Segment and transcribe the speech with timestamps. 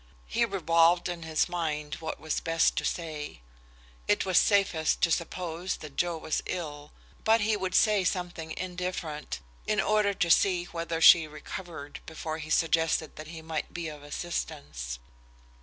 [0.25, 3.41] He revolved in his mind what was best to say.
[4.07, 6.91] It was safest to suppose that Joe was ill,
[7.23, 12.49] but he would say something indifferent, in order to see whether she recovered, before he
[12.49, 14.97] suggested that he might be of assistance.